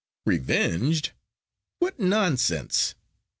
"Revenged! 0.25 1.11
What 1.77 1.99
nonsense! 1.99 2.95